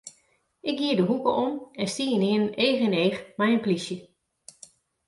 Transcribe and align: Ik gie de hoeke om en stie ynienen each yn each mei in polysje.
Ik 0.69 0.77
gie 0.77 0.95
de 0.95 1.01
hoeke 1.09 1.29
om 1.45 1.53
en 1.79 1.87
stie 1.93 2.13
ynienen 2.15 2.53
each 2.65 2.81
yn 2.87 2.99
each 3.03 3.19
mei 3.37 3.51
in 3.55 3.63
polysje. 3.63 3.97